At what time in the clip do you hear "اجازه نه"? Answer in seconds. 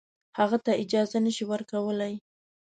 0.83-1.31